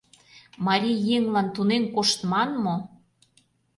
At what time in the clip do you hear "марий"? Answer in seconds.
0.65-0.99